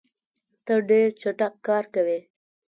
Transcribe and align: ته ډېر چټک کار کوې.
ته 0.65 0.73
ډېر 0.89 1.07
چټک 1.21 1.53
کار 1.67 1.83
کوې. 1.93 2.19